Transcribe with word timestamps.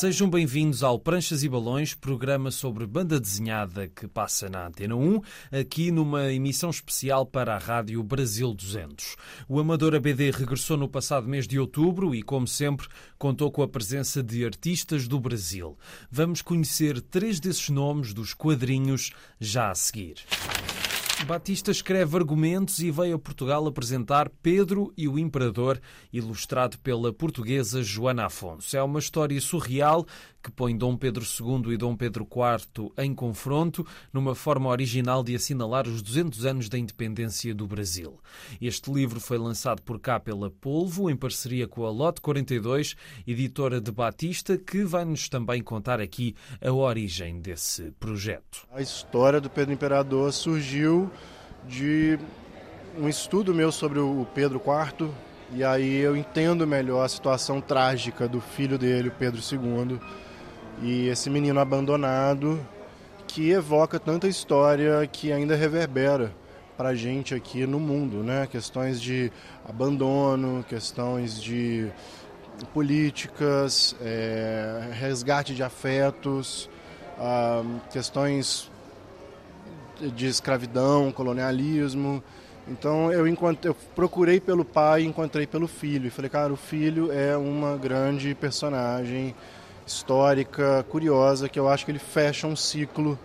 Sejam 0.00 0.30
bem-vindos 0.30 0.82
ao 0.82 0.98
Pranchas 0.98 1.42
e 1.42 1.48
Balões, 1.50 1.92
programa 1.92 2.50
sobre 2.50 2.86
banda 2.86 3.20
desenhada 3.20 3.86
que 3.86 4.08
passa 4.08 4.48
na 4.48 4.66
Antena 4.66 4.96
1, 4.96 5.20
aqui 5.52 5.90
numa 5.90 6.32
emissão 6.32 6.70
especial 6.70 7.26
para 7.26 7.54
a 7.54 7.58
Rádio 7.58 8.02
Brasil 8.02 8.54
200. 8.54 9.14
O 9.46 9.60
Amador 9.60 9.94
ABD 9.94 10.30
regressou 10.30 10.78
no 10.78 10.88
passado 10.88 11.28
mês 11.28 11.46
de 11.46 11.58
outubro 11.58 12.14
e, 12.14 12.22
como 12.22 12.48
sempre, 12.48 12.88
contou 13.18 13.52
com 13.52 13.62
a 13.62 13.68
presença 13.68 14.22
de 14.22 14.42
artistas 14.42 15.06
do 15.06 15.20
Brasil. 15.20 15.76
Vamos 16.10 16.40
conhecer 16.40 17.02
três 17.02 17.38
desses 17.38 17.68
nomes 17.68 18.14
dos 18.14 18.32
quadrinhos 18.32 19.12
já 19.38 19.70
a 19.70 19.74
seguir. 19.74 20.14
Batista 21.26 21.70
escreve 21.70 22.16
argumentos 22.16 22.78
e 22.80 22.90
veio 22.90 23.14
a 23.14 23.18
Portugal 23.18 23.66
apresentar 23.66 24.28
Pedro 24.42 24.92
e 24.96 25.06
o 25.06 25.18
Imperador, 25.18 25.80
ilustrado 26.12 26.78
pela 26.78 27.12
portuguesa 27.12 27.82
Joana 27.82 28.26
Afonso. 28.26 28.76
É 28.76 28.82
uma 28.82 28.98
história 28.98 29.40
surreal 29.40 30.06
que 30.42 30.50
põe 30.50 30.76
Dom 30.76 30.96
Pedro 30.96 31.22
II 31.22 31.72
e 31.72 31.76
Dom 31.76 31.94
Pedro 31.94 32.26
IV 32.26 32.92
em 32.98 33.14
confronto, 33.14 33.86
numa 34.12 34.34
forma 34.34 34.70
original 34.70 35.22
de 35.22 35.34
assinalar 35.34 35.86
os 35.86 36.00
200 36.02 36.46
anos 36.46 36.68
da 36.68 36.78
independência 36.78 37.54
do 37.54 37.66
Brasil. 37.66 38.18
Este 38.60 38.90
livro 38.90 39.20
foi 39.20 39.36
lançado 39.38 39.82
por 39.82 40.00
cá 40.00 40.18
pela 40.18 40.50
Polvo, 40.50 41.10
em 41.10 41.16
parceria 41.16 41.68
com 41.68 41.84
a 41.84 41.90
Lote 41.90 42.20
42, 42.20 42.96
editora 43.26 43.80
de 43.80 43.92
Batista, 43.92 44.56
que 44.56 44.82
vai-nos 44.82 45.28
também 45.28 45.62
contar 45.62 46.00
aqui 46.00 46.34
a 46.64 46.72
origem 46.72 47.40
desse 47.40 47.92
projeto. 48.00 48.66
A 48.72 48.80
história 48.80 49.40
do 49.40 49.50
Pedro 49.50 49.74
Imperador 49.74 50.32
surgiu 50.32 51.09
de 51.66 52.18
um 52.98 53.08
estudo 53.08 53.54
meu 53.54 53.70
sobre 53.70 53.98
o 53.98 54.26
Pedro 54.34 54.60
IV, 54.60 55.10
e 55.52 55.64
aí 55.64 55.96
eu 55.98 56.16
entendo 56.16 56.66
melhor 56.66 57.04
a 57.04 57.08
situação 57.08 57.60
trágica 57.60 58.28
do 58.28 58.40
filho 58.40 58.78
dele, 58.78 59.10
Pedro 59.10 59.40
II, 59.40 60.00
e 60.82 61.08
esse 61.08 61.28
menino 61.28 61.60
abandonado 61.60 62.60
que 63.26 63.50
evoca 63.50 63.98
tanta 63.98 64.26
história 64.26 65.06
que 65.06 65.32
ainda 65.32 65.54
reverbera 65.54 66.32
para 66.76 66.94
gente 66.94 67.34
aqui 67.34 67.66
no 67.66 67.78
mundo, 67.78 68.22
né? 68.22 68.48
Questões 68.50 69.00
de 69.00 69.30
abandono, 69.68 70.64
questões 70.68 71.40
de 71.40 71.90
políticas, 72.72 73.94
é, 74.00 74.90
resgate 74.92 75.54
de 75.54 75.62
afetos, 75.62 76.70
ah, 77.18 77.62
questões 77.90 78.69
de 80.08 80.26
escravidão, 80.26 81.12
colonialismo. 81.12 82.22
Então 82.68 83.12
eu, 83.12 83.26
eu 83.26 83.76
procurei 83.94 84.40
pelo 84.40 84.64
pai 84.64 85.02
e 85.02 85.06
encontrei 85.06 85.46
pelo 85.46 85.66
filho. 85.66 86.06
E 86.06 86.10
falei, 86.10 86.30
cara, 86.30 86.52
o 86.52 86.56
filho 86.56 87.10
é 87.12 87.36
uma 87.36 87.76
grande 87.76 88.34
personagem 88.34 89.34
histórica, 89.86 90.84
curiosa, 90.88 91.48
que 91.48 91.58
eu 91.58 91.68
acho 91.68 91.84
que 91.84 91.90
ele 91.90 91.98
fecha 91.98 92.46
um 92.46 92.54
ciclo 92.54 93.18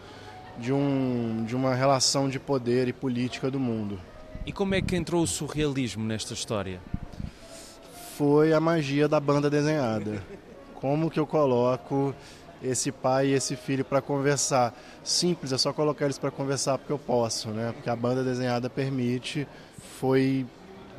de, 0.58 0.74
um, 0.74 1.44
de 1.46 1.56
uma 1.56 1.76
relação 1.76 2.28
de 2.28 2.40
poder 2.40 2.88
e 2.88 2.94
política 2.94 3.52
do 3.52 3.60
mundo. 3.60 4.00
E 4.46 4.52
como 4.52 4.76
é 4.76 4.82
que 4.82 4.96
entrou 4.96 5.24
o 5.24 5.28
surrealismo 5.28 6.04
nesta 6.04 6.34
história? 6.34 6.80
Foi 8.18 8.54
a 8.54 8.60
magia 8.60 9.08
da 9.08 9.20
banda 9.20 9.50
desenhada. 9.50 10.24
Como 10.74 11.10
que 11.10 11.20
eu 11.20 11.28
coloco 11.28 12.16
esse 12.64 12.92
pai 12.92 13.28
e 13.28 13.34
esse 13.34 13.56
filho 13.56 13.86
para 13.86 14.02
conversar? 14.02 14.74
Simples, 15.04 15.52
é 15.52 15.58
só 15.58 15.72
colocar 15.74 16.06
eles 16.06 16.18
para 16.18 16.32
conversar 16.32 16.78
porque 16.78 16.94
eu 16.94 17.00
posso, 17.00 17.50
né? 17.50 17.72
Porque 17.74 17.90
a 17.90 17.96
banda 17.96 18.24
desenhada 18.24 18.70
permite. 18.70 19.48
Foi 20.00 20.46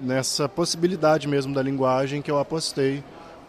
nessa 0.01 0.49
possibilidade 0.49 1.27
mesmo 1.27 1.55
da 1.55 1.63
linguagem 1.63 2.23
que 2.23 2.31
eu 2.31 2.39
apostei 2.39 3.03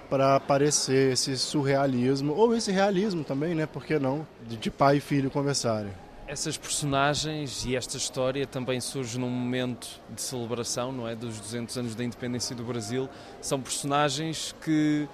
para 0.09 0.35
aparecer 0.35 1.13
esse 1.13 1.37
surrealismo, 1.37 2.33
ou 2.33 2.55
esse 2.55 2.71
realismo 2.71 3.23
também, 3.23 3.53
né? 3.53 3.65
Por 3.65 3.83
que 3.83 3.99
não? 3.99 4.25
De 4.45 4.71
pai 4.71 4.97
e 4.97 4.99
filho 5.01 5.29
conversarem. 5.29 5.91
Essas 6.27 6.57
personagens 6.57 7.65
e 7.65 7.75
esta 7.75 7.95
história 7.95 8.45
também 8.45 8.81
surge 8.81 9.17
num 9.17 9.29
momento 9.29 9.87
de 10.09 10.21
celebração, 10.21 10.91
não 10.91 11.07
é? 11.07 11.15
Dos 11.15 11.39
200 11.39 11.77
anos 11.77 11.95
da 11.95 12.03
independência 12.03 12.55
do 12.55 12.63
Brasil. 12.63 13.09
São 13.41 13.61
personagens 13.61 14.53
que 14.61 15.07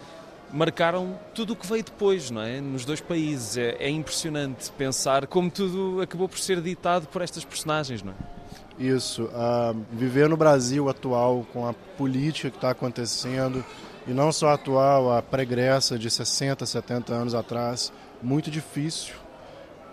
marcaram 0.54 1.20
tudo 1.34 1.54
o 1.54 1.56
que 1.56 1.66
veio 1.66 1.84
depois, 1.84 2.30
não 2.30 2.42
é? 2.42 2.62
Nos 2.62 2.86
dois 2.86 3.02
países. 3.02 3.58
É, 3.58 3.76
é 3.80 3.90
impressionante 3.90 4.72
pensar 4.72 5.26
como 5.26 5.50
tudo 5.50 6.00
acabou 6.00 6.30
por 6.30 6.38
ser 6.38 6.62
ditado 6.62 7.08
por 7.08 7.24
estas 7.24 7.44
personagens, 7.44 8.04
não 8.04 8.14
é? 8.14 8.16
Isso. 8.78 9.24
Uh, 9.24 9.84
viver 9.92 10.30
no 10.30 10.38
Brasil 10.38 10.88
atual, 10.88 11.46
com 11.52 11.68
a 11.68 11.74
política 11.74 12.52
que 12.52 12.58
está 12.58 12.70
acontecendo, 12.70 13.66
e 14.08 14.12
não 14.12 14.32
só 14.32 14.50
a 14.50 14.54
atual, 14.54 15.12
a 15.12 15.22
pregressa 15.22 15.98
de 15.98 16.10
60, 16.10 16.66
70 16.66 17.14
anos 17.14 17.34
atrás, 17.34 17.92
muito 18.22 18.52
difícil. 18.52 19.16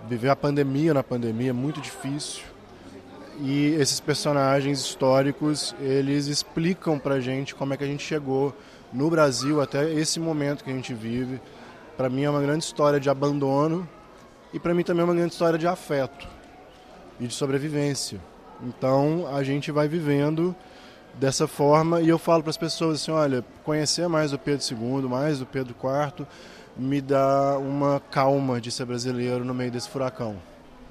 Viver 0.09 0.29
a 0.29 0.37
pandemia 0.37 0.93
na 0.93 1.03
pandemia, 1.03 1.55
muito 1.55 1.81
difícil. 1.81 2.43
E 3.43 3.69
esses 3.79 4.01
personagens 4.01 4.81
históricos, 4.81 5.75
eles 5.81 6.27
explicam 6.27 6.99
pra 6.99 7.21
gente 7.21 7.55
como 7.55 7.73
é 7.73 7.77
que 7.77 7.85
a 7.85 7.87
gente 7.87 8.05
chegou 8.05 8.55
no 8.93 9.09
Brasil 9.11 9.61
até 9.61 9.93
esse 9.93 10.19
momento 10.19 10.65
que 10.65 10.71
a 10.71 10.75
gente 10.75 10.95
vive. 10.95 11.41
Para 11.97 12.09
mim 12.09 12.23
é 12.23 12.31
uma 12.31 12.41
grande 12.41 12.65
história 12.65 12.99
de 12.99 13.11
abandono 13.11 13.89
e 14.53 14.59
para 14.59 14.75
mim 14.75 14.83
também 14.83 15.03
é 15.03 15.05
uma 15.05 15.15
grande 15.15 15.33
história 15.33 15.59
de 15.59 15.67
afeto 15.67 16.27
e 17.19 17.27
de 17.27 17.35
sobrevivência. 17.35 18.21
Então 18.63 19.27
a 19.33 19.43
gente 19.43 19.71
vai 19.71 19.89
vivendo 19.89 20.55
dessa 21.15 21.47
forma 21.47 22.01
e 22.01 22.09
eu 22.09 22.19
falo 22.19 22.43
para 22.43 22.51
as 22.51 22.57
pessoas 22.57 23.01
assim, 23.03 23.11
olha, 23.11 23.45
conhecer 23.65 24.09
mais 24.09 24.33
o 24.33 24.39
Pedro 24.39 24.65
II, 24.71 25.09
mais 25.09 25.41
o 25.41 25.47
Pedro 25.47 25.75
IV, 25.75 26.27
me 26.77 27.01
dá 27.01 27.59
uma 27.59 28.01
calma 28.11 28.61
de 28.61 28.71
ser 28.71 28.85
brasileiro 28.85 29.45
no 29.45 29.55
meio 29.55 29.71
desse 29.71 29.89
furacão. 29.89 30.37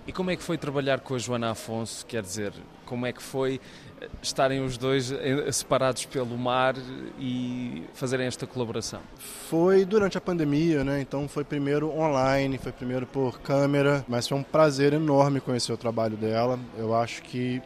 E 0.10 0.12
como 0.12 0.32
é 0.32 0.36
que 0.36 0.42
foi 0.42 0.58
trabalhar 0.58 1.02
com 1.02 1.14
a 1.14 1.20
Joana 1.20 1.52
Afonso? 1.52 2.04
Quer 2.04 2.24
dizer, 2.24 2.52
como 2.84 3.06
é 3.06 3.14
que 3.14 3.22
foi 3.22 3.62
eh, 4.02 4.08
estarem 4.24 4.60
os 4.60 4.76
dois 4.76 5.12
eh, 5.12 5.52
separados 5.52 6.04
pelo 6.06 6.36
mar 6.36 6.74
e 7.20 7.84
fazerem 7.94 8.26
esta 8.26 8.48
colaboração? 8.48 9.02
Foi 9.20 9.86
durante 9.86 10.18
a 10.18 10.22
pandemia, 10.22 10.84
né? 10.84 11.00
Então 11.00 11.28
foi 11.28 11.44
primeiro 11.44 11.96
online, 11.96 12.58
foi 12.58 12.72
primeiro 12.72 13.06
por 13.06 13.40
câmera, 13.40 14.04
mas 14.08 14.28
foi 14.28 14.36
um 14.36 14.42
prazer 14.42 14.94
enorme 14.94 15.40
conhecer 15.40 15.74
o 15.74 15.78
trabalho 15.78 16.18
dela. 16.18 16.60
Eu 16.76 16.96
acho 16.96 17.22
que 17.22 17.62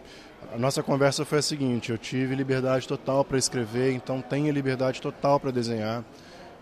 a 0.54 0.58
nossa 0.58 0.84
conversa 0.84 1.24
foi 1.24 1.40
a 1.40 1.42
seguinte: 1.42 1.94
eu 1.94 1.98
tive 1.98 2.36
liberdade 2.36 2.86
total 2.86 3.24
para 3.24 3.38
escrever, 3.38 3.94
então 3.94 4.22
tenho 4.22 4.52
liberdade 4.52 5.02
total 5.02 5.40
para 5.40 5.50
desenhar. 5.50 6.04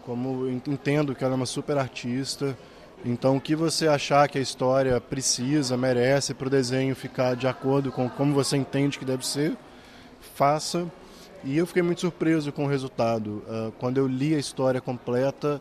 Como 0.06 0.48
entendo 0.48 1.16
que 1.16 1.24
ela 1.24 1.34
é 1.34 1.38
uma 1.38 1.48
super 1.48 1.80
artista, 1.80 2.56
então 3.04 3.38
o 3.38 3.42
que 3.42 3.56
você 3.56 3.88
achar 3.88 4.30
que 4.30 4.38
a 4.38 4.42
história 4.42 5.00
precisa, 5.02 5.76
merece 5.76 6.34
para 6.34 6.48
o 6.48 6.50
desenho 6.50 6.96
ficar 6.96 7.36
de 7.36 7.48
acordo 7.48 7.92
com 7.92 8.10
como 8.10 8.34
você 8.34 8.58
entende 8.58 9.00
que 9.00 9.06
deve 9.06 9.26
ser, 9.26 9.58
faça. 10.36 10.86
E 11.44 11.58
eu 11.58 11.66
fiquei 11.66 11.82
muito 11.82 12.02
surpreso 12.02 12.52
com 12.52 12.66
o 12.66 12.68
resultado. 12.68 13.44
Uh, 13.48 13.72
quando 13.80 13.98
eu 13.98 14.08
li 14.08 14.36
a 14.36 14.38
história 14.38 14.80
completa, 14.80 15.60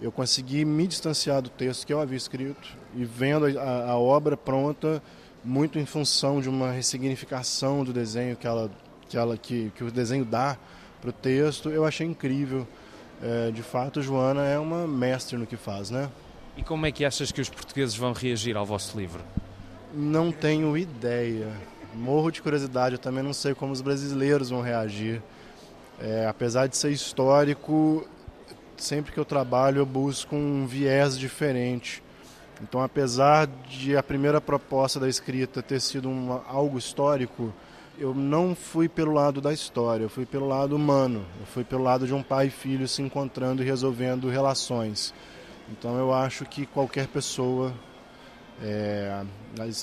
eu 0.00 0.12
consegui 0.12 0.66
me 0.66 0.86
distanciar 0.86 1.40
do 1.40 1.48
texto 1.48 1.86
que 1.86 1.92
eu 1.92 2.00
havia 2.00 2.18
escrito 2.18 2.76
e 2.94 3.04
vendo 3.04 3.46
a, 3.58 3.90
a 3.90 3.98
obra 3.98 4.36
pronta 4.36 5.02
muito 5.42 5.78
em 5.78 5.86
função 5.86 6.40
de 6.40 6.48
uma 6.48 6.70
ressignificação 6.70 7.82
do 7.84 7.92
desenho 7.92 8.36
que, 8.36 8.46
ela, 8.46 8.70
que, 9.08 9.16
ela, 9.16 9.36
que, 9.38 9.72
que 9.74 9.84
o 9.84 9.90
desenho 9.90 10.24
dá 10.24 10.58
para 11.00 11.08
o 11.08 11.12
texto. 11.12 11.70
Eu 11.70 11.86
achei 11.86 12.06
incrível. 12.06 12.66
É, 13.22 13.50
de 13.50 13.62
fato, 13.62 14.02
Joana 14.02 14.44
é 14.44 14.58
uma 14.58 14.86
mestre 14.86 15.38
no 15.38 15.46
que 15.46 15.56
faz, 15.56 15.90
né? 15.90 16.10
E 16.56 16.62
como 16.62 16.86
é 16.86 16.92
que 16.92 17.04
achas 17.04 17.32
que 17.32 17.40
os 17.40 17.48
portugueses 17.48 17.96
vão 17.96 18.12
reagir 18.12 18.56
ao 18.56 18.64
vosso 18.64 18.96
livro? 18.96 19.20
Não 19.92 20.30
tenho 20.30 20.76
ideia. 20.76 21.52
Morro 21.94 22.30
de 22.30 22.42
curiosidade, 22.42 22.94
eu 22.94 22.98
também 22.98 23.22
não 23.22 23.32
sei 23.32 23.54
como 23.54 23.72
os 23.72 23.80
brasileiros 23.80 24.50
vão 24.50 24.60
reagir. 24.60 25.22
É, 26.00 26.26
apesar 26.26 26.66
de 26.66 26.76
ser 26.76 26.90
histórico, 26.90 28.06
sempre 28.76 29.12
que 29.12 29.18
eu 29.18 29.24
trabalho 29.24 29.78
eu 29.78 29.86
busco 29.86 30.34
um 30.34 30.66
viés 30.66 31.18
diferente. 31.18 32.02
Então, 32.62 32.80
apesar 32.82 33.46
de 33.68 33.96
a 33.96 34.02
primeira 34.02 34.40
proposta 34.40 35.00
da 35.00 35.08
escrita 35.08 35.62
ter 35.62 35.80
sido 35.80 36.08
algo 36.46 36.78
histórico, 36.78 37.52
eu 37.98 38.14
não 38.14 38.54
fui 38.54 38.88
pelo 38.88 39.12
lado 39.12 39.40
da 39.40 39.52
história, 39.52 40.04
eu 40.04 40.08
fui 40.08 40.24
pelo 40.24 40.48
lado 40.48 40.74
humano, 40.74 41.24
eu 41.40 41.46
fui 41.46 41.64
pelo 41.64 41.82
lado 41.82 42.06
de 42.06 42.14
um 42.14 42.22
pai 42.22 42.46
e 42.46 42.50
filho 42.50 42.88
se 42.88 43.02
encontrando 43.02 43.62
e 43.62 43.66
resolvendo 43.66 44.28
relações. 44.28 45.12
Então, 45.70 45.98
eu 45.98 46.12
acho 46.12 46.44
que 46.44 46.66
qualquer 46.66 47.06
pessoa, 47.06 47.72
é, 48.62 49.24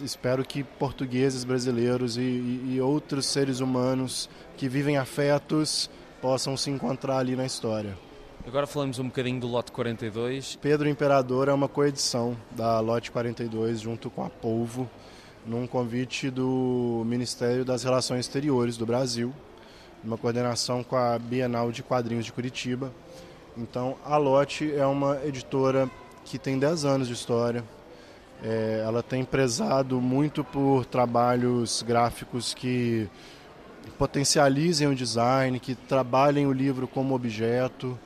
espero 0.04 0.46
que 0.46 0.64
portugueses, 0.64 1.44
brasileiros 1.44 2.18
e, 2.18 2.22
e, 2.22 2.74
e 2.76 2.82
outros 2.82 3.26
seres 3.26 3.60
humanos 3.60 4.30
que 4.58 4.70
vivem 4.70 4.98
afetos 4.98 5.90
possam 6.22 6.56
se 6.56 6.70
encontrar 6.70 7.18
ali 7.18 7.36
na 7.36 7.46
história. 7.46 7.98
Agora 8.46 8.66
falamos 8.66 8.98
um 8.98 9.06
bocadinho 9.06 9.40
do 9.40 9.48
Lote 9.48 9.72
42. 9.72 10.56
Pedro 10.56 10.90
Imperador 10.90 11.48
é 11.48 11.54
uma 11.54 11.68
coedição 11.68 12.36
da 12.52 12.80
Lote 12.80 13.12
42 13.12 13.80
junto 13.80 14.10
com 14.10 14.24
a 14.24 14.30
Polvo, 14.30 14.90
num 15.46 15.68
convite 15.68 16.30
do 16.30 17.04
Ministério 17.06 17.64
das 17.64 17.84
Relações 17.84 18.22
Exteriores 18.22 18.78
do 18.78 18.86
Brasil, 18.86 19.32
uma 20.04 20.18
coordenação 20.18 20.84
com 20.84 20.96
a 20.96 21.20
Bienal 21.20 21.72
de 21.72 21.84
Quadrinhos 21.84 22.26
de 22.26 22.34
Curitiba. 22.34 22.92
Então, 23.58 23.98
a 24.06 24.16
Lote 24.18 24.74
é 24.74 24.86
uma 24.86 25.20
editora 25.26 25.90
que 26.24 26.40
tem 26.40 26.58
10 26.58 26.86
anos 26.86 27.08
de 27.08 27.14
história. 27.14 27.64
É, 28.44 28.84
ela 28.86 29.04
tem 29.04 29.24
prezado 29.24 30.00
muito 30.00 30.44
por 30.44 30.86
trabalhos 30.86 31.84
gráficos 31.84 32.54
que 32.54 33.10
potencializem 33.98 34.88
o 34.88 34.96
design, 34.96 35.60
que 35.60 35.76
trabalhem 35.76 36.48
o 36.48 36.54
livro 36.54 36.88
como 36.88 37.14
objeto, 37.14 38.00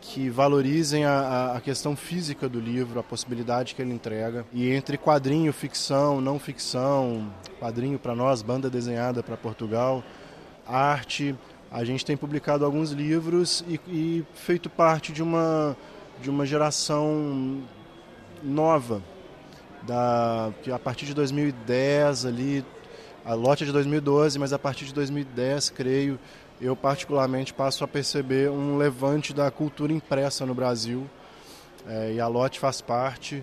que 0.00 0.30
valorizem 0.30 1.04
a, 1.04 1.52
a, 1.56 1.60
questão 1.60 1.94
física 1.94 2.48
do 2.48 2.58
livro, 2.58 2.98
a 2.98 3.02
possibilidade 3.02 3.74
que 3.74 3.82
ele 3.82 3.92
entrega. 3.92 4.46
E 4.52 4.70
entre 4.70 4.96
quadrinho, 4.96 5.52
ficção, 5.52 6.20
não 6.20 6.38
ficção, 6.38 7.30
quadrinho 7.58 7.98
para 7.98 8.14
nós, 8.14 8.40
banda 8.40 8.70
desenhada 8.70 9.22
para 9.22 9.36
Portugal, 9.36 10.02
arte, 10.66 11.36
a 11.70 11.84
gente 11.84 12.04
tem 12.04 12.16
publicado 12.16 12.64
alguns 12.64 12.90
livros 12.90 13.64
e, 13.68 13.80
e 13.88 14.26
feito 14.34 14.68
parte 14.68 15.12
de 15.12 15.22
uma, 15.22 15.76
de 16.20 16.28
uma 16.28 16.44
geração 16.44 17.62
nova, 18.42 19.02
da, 19.82 20.52
que 20.62 20.72
a 20.72 20.78
partir 20.78 21.06
de 21.06 21.14
2010 21.14 22.26
ali, 22.26 22.64
a 23.24 23.34
lote 23.34 23.62
é 23.62 23.66
de 23.66 23.72
2012, 23.72 24.38
mas 24.38 24.52
a 24.52 24.58
partir 24.58 24.84
de 24.84 24.94
2010, 24.94 25.70
creio, 25.70 26.18
eu 26.60 26.74
particularmente 26.74 27.54
passo 27.54 27.84
a 27.84 27.88
perceber 27.88 28.50
um 28.50 28.76
levante 28.76 29.32
da 29.32 29.50
cultura 29.50 29.92
impressa 29.92 30.44
no 30.44 30.54
Brasil. 30.54 31.08
É, 31.86 32.12
e 32.12 32.20
a 32.20 32.26
Lote 32.26 32.60
faz 32.60 32.82
parte 32.82 33.42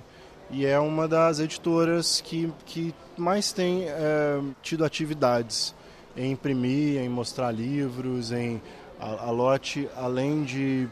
e 0.52 0.64
é 0.64 0.80
uma 0.80 1.08
das 1.08 1.40
editoras 1.40 2.22
que, 2.22 2.54
que 2.66 2.94
mais 3.18 3.52
tem 3.52 3.86
é, 3.88 4.40
tido 4.62 4.86
atividades 4.86 5.74
em 6.18 6.32
imprimir, 6.32 7.00
em 7.00 7.08
mostrar 7.08 7.52
livros, 7.52 8.32
em 8.32 8.62
a, 9.00 9.28
a 9.28 9.32
Lote, 9.32 9.88
além 9.96 10.44
de 10.44 10.88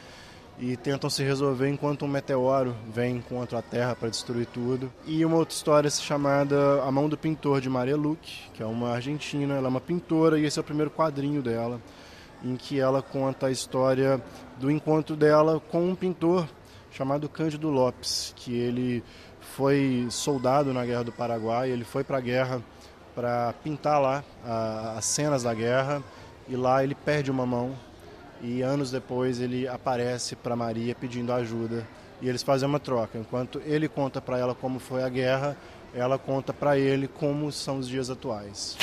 e 0.58 0.76
tentam 0.76 1.10
se 1.10 1.22
resolver 1.22 1.68
enquanto 1.68 2.04
um 2.04 2.08
meteoro 2.08 2.74
vem 2.92 3.20
contra 3.20 3.58
a 3.58 3.62
Terra 3.62 3.96
para 3.96 4.08
destruir 4.08 4.46
tudo. 4.46 4.92
E 5.06 5.24
uma 5.24 5.36
outra 5.36 5.54
história 5.54 5.90
chamada 5.90 6.82
A 6.82 6.90
Mão 6.92 7.08
do 7.08 7.18
Pintor 7.18 7.60
de 7.60 7.68
Maria 7.68 7.96
Luque, 7.96 8.50
que 8.52 8.62
é 8.62 8.66
uma 8.66 8.90
argentina, 8.90 9.54
ela 9.54 9.66
é 9.66 9.68
uma 9.68 9.80
pintora 9.80 10.38
e 10.38 10.44
esse 10.44 10.58
é 10.58 10.62
o 10.62 10.64
primeiro 10.64 10.90
quadrinho 10.90 11.42
dela 11.42 11.80
em 12.44 12.56
que 12.56 12.78
ela 12.78 13.02
conta 13.02 13.46
a 13.46 13.50
história 13.50 14.22
do 14.58 14.70
encontro 14.70 15.16
dela 15.16 15.60
com 15.70 15.88
um 15.88 15.94
pintor 15.94 16.46
chamado 16.90 17.28
Cândido 17.28 17.70
Lopes, 17.70 18.32
que 18.36 18.54
ele 18.54 19.02
foi 19.40 20.06
soldado 20.10 20.72
na 20.72 20.84
Guerra 20.84 21.04
do 21.04 21.12
Paraguai, 21.12 21.70
ele 21.70 21.84
foi 21.84 22.04
para 22.04 22.18
a 22.18 22.20
guerra 22.20 22.62
para 23.14 23.52
pintar 23.64 24.00
lá 24.00 24.22
a, 24.44 24.98
as 24.98 25.04
cenas 25.04 25.42
da 25.42 25.54
guerra 25.54 26.02
e 26.48 26.54
lá 26.54 26.84
ele 26.84 26.94
perde 26.94 27.30
uma 27.30 27.46
mão 27.46 27.74
e 28.44 28.60
anos 28.60 28.90
depois 28.90 29.40
ele 29.40 29.66
aparece 29.66 30.36
para 30.36 30.54
Maria 30.54 30.94
pedindo 30.94 31.32
ajuda 31.32 31.86
e 32.20 32.28
eles 32.28 32.42
fazem 32.42 32.68
uma 32.68 32.78
troca. 32.78 33.18
Enquanto 33.18 33.60
ele 33.64 33.88
conta 33.88 34.20
para 34.20 34.38
ela 34.38 34.54
como 34.54 34.78
foi 34.78 35.02
a 35.02 35.08
guerra, 35.08 35.56
ela 35.94 36.18
conta 36.18 36.52
para 36.52 36.78
ele 36.78 37.08
como 37.08 37.50
são 37.50 37.78
os 37.78 37.88
dias 37.88 38.10
atuais. 38.10 38.76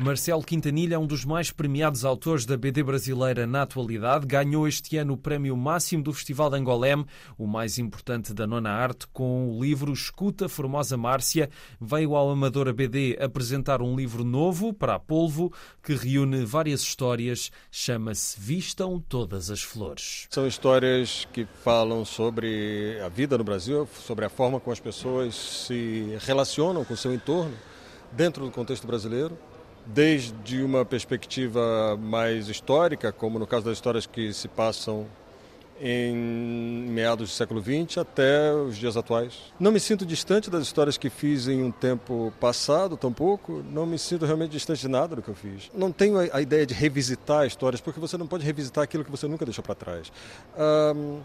Marcelo 0.00 0.44
Quintanilha 0.44 0.94
é 0.94 0.98
um 0.98 1.08
dos 1.08 1.24
mais 1.24 1.50
premiados 1.50 2.04
autores 2.04 2.46
da 2.46 2.56
BD 2.56 2.84
brasileira 2.84 3.48
na 3.48 3.62
atualidade. 3.62 4.26
Ganhou 4.26 4.68
este 4.68 4.96
ano 4.96 5.14
o 5.14 5.16
prémio 5.16 5.56
máximo 5.56 6.04
do 6.04 6.12
Festival 6.12 6.48
de 6.48 6.56
Angolém, 6.56 7.04
o 7.36 7.48
mais 7.48 7.80
importante 7.80 8.32
da 8.32 8.46
nona 8.46 8.70
arte, 8.70 9.08
com 9.08 9.50
o 9.50 9.60
livro 9.60 9.92
Escuta 9.92 10.48
Formosa 10.48 10.96
Márcia. 10.96 11.50
Veio 11.80 12.14
ao 12.14 12.30
Amadora 12.30 12.72
BD 12.72 13.18
apresentar 13.20 13.82
um 13.82 13.96
livro 13.96 14.22
novo 14.22 14.72
para 14.72 14.94
a 14.94 15.00
Polvo, 15.00 15.52
que 15.82 15.94
reúne 15.94 16.44
várias 16.44 16.80
histórias. 16.82 17.50
Chama-se 17.68 18.38
Vistam 18.38 19.00
Todas 19.00 19.50
as 19.50 19.62
Flores. 19.62 20.28
São 20.30 20.46
histórias 20.46 21.26
que 21.32 21.44
falam 21.64 22.04
sobre 22.04 23.00
a 23.04 23.08
vida 23.08 23.36
no 23.36 23.42
Brasil, 23.42 23.88
sobre 23.92 24.24
a 24.24 24.28
forma 24.28 24.60
como 24.60 24.72
as 24.72 24.78
pessoas 24.78 25.34
se 25.34 26.16
relacionam 26.20 26.84
com 26.84 26.94
o 26.94 26.96
seu 26.96 27.12
entorno 27.12 27.54
dentro 28.12 28.44
do 28.44 28.52
contexto 28.52 28.86
brasileiro 28.86 29.36
desde 29.88 30.62
uma 30.62 30.84
perspectiva 30.84 31.96
mais 31.96 32.48
histórica, 32.48 33.10
como 33.10 33.38
no 33.38 33.46
caso 33.46 33.64
das 33.64 33.74
histórias 33.74 34.06
que 34.06 34.32
se 34.34 34.46
passam 34.46 35.06
em 35.80 36.14
meados 36.14 37.30
do 37.30 37.32
século 37.32 37.62
XX 37.62 37.98
até 37.98 38.52
os 38.52 38.76
dias 38.76 38.96
atuais. 38.96 39.34
Não 39.58 39.70
me 39.70 39.80
sinto 39.80 40.04
distante 40.04 40.50
das 40.50 40.64
histórias 40.64 40.98
que 40.98 41.08
fiz 41.08 41.46
em 41.46 41.62
um 41.62 41.70
tempo 41.70 42.32
passado, 42.40 42.96
tampouco. 42.96 43.64
Não 43.70 43.86
me 43.86 43.98
sinto 43.98 44.26
realmente 44.26 44.50
distante 44.50 44.80
de 44.80 44.88
nada 44.88 45.16
do 45.16 45.22
que 45.22 45.28
eu 45.28 45.34
fiz. 45.34 45.70
Não 45.72 45.90
tenho 45.90 46.18
a, 46.18 46.42
ideia 46.42 46.66
de 46.66 46.74
revisitar 46.74 47.46
histórias, 47.46 47.80
porque 47.80 48.00
você 48.00 48.18
não 48.18 48.26
pode 48.26 48.44
revisitar 48.44 48.84
aquilo 48.84 49.04
que 49.04 49.10
você 49.10 49.26
nunca 49.26 49.44
deixou 49.44 49.62
para 49.62 49.74
trás. 49.74 50.12
Um, 50.96 51.20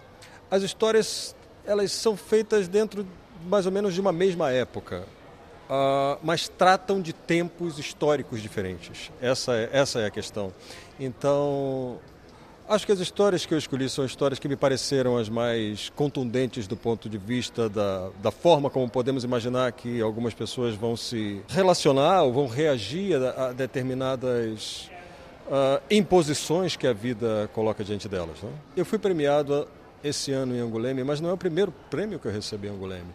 as 0.50 0.62
histórias, 0.62 1.36
elas 1.66 1.92
são 1.92 2.16
feitas 2.16 2.68
dentro 2.68 3.06
mais 3.46 3.66
ou 3.66 3.72
menos 3.72 3.94
de 3.94 4.00
uma 4.00 4.14
mesma 4.14 4.52
época 4.52 5.04
uh, 5.70 6.20
mas 6.24 6.48
tratam 6.48 7.02
de 7.02 7.14
tempos 7.14 7.80
históricos 7.80 8.42
diferentes. 8.42 9.12
Essa 9.22 9.54
é, 9.54 9.70
essa 9.72 10.00
é 10.00 10.06
a 10.06 10.12
questão. 10.12 10.54
Então, 11.00 12.00
acho 12.68 12.86
que 12.86 12.92
as 12.92 13.00
histórias 13.00 13.46
que 13.46 13.54
eu 13.54 13.58
escolhi 13.58 13.90
são 13.90 14.06
histórias 14.06 14.40
que 14.40 14.48
me 14.48 14.56
pareceram 14.56 15.18
as 15.18 15.30
mais 15.30 15.90
contundentes 15.90 16.68
do 16.68 16.78
ponto 16.78 17.10
de 17.10 17.18
vista 17.18 17.70
da, 17.70 18.10
da 18.22 18.32
forma 18.32 18.70
como 18.70 18.88
podemos 18.90 19.24
imaginar 19.24 19.72
que 19.72 20.02
algumas 20.02 20.34
pessoas 20.34 20.76
vão 20.76 20.96
se 20.96 21.42
relacionar 21.48 22.24
ou 22.24 22.34
vão 22.34 22.48
reagir 22.48 23.16
a, 23.16 23.48
a 23.48 23.54
determinadas 23.54 24.90
uh, 25.48 25.82
imposições 25.90 26.76
que 26.76 26.88
a 26.88 26.94
vida 26.94 27.50
coloca 27.54 27.84
diante 27.84 28.08
delas. 28.08 28.42
Né? 28.42 28.50
Eu 28.76 28.86
fui 28.86 29.00
premiado 29.00 29.68
esse 30.04 30.32
ano 30.32 30.56
em 30.56 30.60
Anguleme, 30.60 31.04
mas 31.04 31.22
não 31.22 31.30
é 31.30 31.34
o 31.34 31.38
primeiro 31.38 31.74
prêmio 31.90 32.20
que 32.20 32.28
eu 32.28 32.32
recebi 32.32 32.68
em 32.68 32.72
Anguleme. 32.72 33.10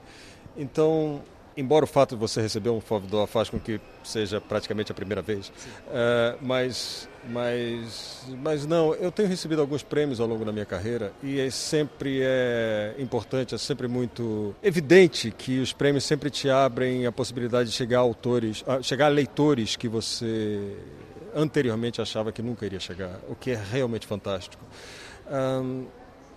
Então, 0.57 1.23
embora 1.59 1.85
o 1.85 1.89
fato 1.89 2.15
de 2.15 2.21
você 2.21 2.41
receber 2.41 2.71
um 2.71 2.81
Fóvidor 2.81 3.27
faz 3.27 3.51
com 3.51 3.59
que 3.59 3.81
seja 4.05 4.41
praticamente 4.41 4.93
a 4.93 4.95
primeira 4.95 5.21
vez, 5.21 5.49
uh, 5.49 6.39
mas, 6.41 7.09
mas, 7.29 8.25
mas 8.43 8.65
não, 8.65 8.95
eu 8.95 9.11
tenho 9.11 9.29
recebido 9.29 9.61
alguns 9.61 9.83
prêmios 9.83 10.21
ao 10.21 10.27
longo 10.27 10.45
da 10.45 10.53
minha 10.53 10.65
carreira 10.65 11.13
e 11.23 11.41
é 11.41 11.51
sempre 11.51 12.21
é 12.23 12.95
importante, 12.99 13.55
é 13.55 13.59
sempre 13.59 13.89
muito 13.89 14.55
evidente 14.63 15.33
que 15.33 15.59
os 15.59 15.73
prêmios 15.73 16.05
sempre 16.05 16.31
te 16.31 16.49
abrem 16.49 17.07
a 17.07 17.13
possibilidade 17.13 17.71
de 17.71 17.75
chegar 17.75 17.99
a 17.99 18.03
autores, 18.03 18.65
a 18.67 18.81
chegar 18.81 19.07
a 19.07 19.09
leitores 19.09 19.75
que 19.75 19.89
você 19.89 20.77
anteriormente 21.35 22.01
achava 22.01 22.31
que 22.31 22.41
nunca 22.41 22.65
iria 22.65 22.81
chegar, 22.81 23.19
o 23.29 23.35
que 23.35 23.51
é 23.51 23.63
realmente 23.73 24.07
fantástico. 24.07 24.65
Um, 25.31 25.87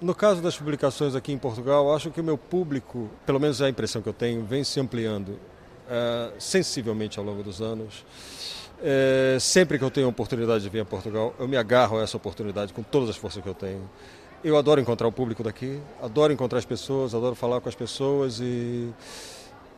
no 0.02 0.16
caso 0.16 0.42
das 0.42 0.58
publicações 0.58 1.14
aqui 1.16 1.32
em 1.32 1.38
Portugal, 1.38 1.94
acho 1.96 2.10
que 2.10 2.20
o 2.20 2.24
meu 2.24 2.38
público, 2.38 3.10
pelo 3.26 3.40
menos 3.40 3.62
é 3.62 3.66
a 3.66 3.70
impressão 3.70 4.02
que 4.02 4.10
eu 4.10 4.14
tenho, 4.14 4.44
vem 4.44 4.64
se 4.64 4.80
ampliando 4.80 5.30
uh, 5.30 6.34
sensivelmente 6.40 7.20
ao 7.20 7.26
longo 7.26 7.44
dos 7.44 7.62
anos. 7.62 8.04
É, 8.84 9.38
sempre 9.40 9.78
que 9.78 9.84
eu 9.84 9.92
tenho 9.92 10.08
a 10.08 10.10
oportunidade 10.10 10.64
de 10.64 10.70
vir 10.70 10.80
a 10.80 10.86
Portugal, 10.86 11.36
eu 11.38 11.48
me 11.48 11.56
agarro 11.56 12.00
a 12.00 12.02
essa 12.02 12.18
oportunidade 12.18 12.74
com 12.74 12.82
todas 12.82 13.10
as 13.10 13.16
forças 13.16 13.44
que 13.44 13.48
eu 13.48 13.54
tenho. 13.54 13.88
Eu 14.44 14.58
adoro 14.58 14.82
encontrar 14.82 15.08
o 15.08 15.12
público 15.12 15.44
daqui, 15.44 15.80
adoro 16.02 16.34
encontrar 16.34 16.58
as 16.58 16.66
pessoas, 16.66 17.14
adoro 17.14 17.36
falar 17.36 17.62
com 17.62 17.70
as 17.70 17.76
pessoas 17.76 18.40
e 18.42 18.90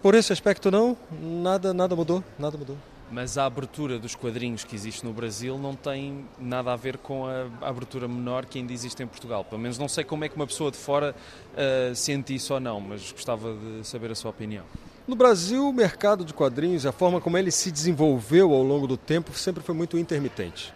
por 0.01 0.15
esse 0.15 0.31
aspecto 0.31 0.71
não, 0.71 0.95
nada, 1.11 1.73
nada 1.73 1.97
mudou, 1.97 2.23
nada 2.39 2.57
mudou 2.57 2.77
mas 3.11 3.37
a 3.37 3.45
abertura 3.45 3.99
dos 3.99 4.15
quadrinhos 4.15 4.63
que 4.63 4.75
existe 4.75 5.05
no 5.05 5.13
Brasil 5.13 5.57
não 5.57 5.75
tem 5.75 6.25
nada 6.39 6.73
a 6.73 6.75
ver 6.75 6.97
com 6.97 7.25
a 7.27 7.67
abertura 7.67 8.07
menor 8.07 8.45
que 8.45 8.59
ainda 8.59 8.73
existe 8.73 9.03
em 9.03 9.07
Portugal. 9.07 9.43
Pelo 9.43 9.61
menos 9.61 9.77
não 9.77 9.87
sei 9.87 10.03
como 10.03 10.25
é 10.25 10.29
que 10.29 10.35
uma 10.35 10.47
pessoa 10.47 10.71
de 10.71 10.77
fora 10.77 11.15
uh, 11.53 11.95
sente 11.95 12.33
isso 12.33 12.53
ou 12.53 12.59
não, 12.59 12.79
mas 12.79 13.11
gostava 13.11 13.53
de 13.53 13.85
saber 13.87 14.11
a 14.11 14.15
sua 14.15 14.31
opinião. 14.31 14.65
No 15.07 15.15
Brasil, 15.15 15.67
o 15.67 15.73
mercado 15.73 16.23
de 16.23 16.33
quadrinhos, 16.33 16.85
a 16.85 16.91
forma 16.91 17.19
como 17.19 17.37
ele 17.37 17.51
se 17.51 17.69
desenvolveu 17.69 18.53
ao 18.53 18.63
longo 18.63 18.87
do 18.87 18.95
tempo, 18.95 19.37
sempre 19.37 19.61
foi 19.61 19.75
muito 19.75 19.97
intermitente. 19.97 20.73